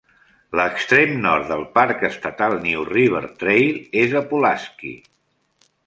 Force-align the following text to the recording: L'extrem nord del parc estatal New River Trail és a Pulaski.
L'extrem 0.59 1.13
nord 1.25 1.45
del 1.51 1.61
parc 1.77 2.01
estatal 2.11 2.57
New 2.65 2.89
River 2.91 3.23
Trail 3.45 3.79
és 4.07 4.21
a 4.23 4.27
Pulaski. 4.33 4.99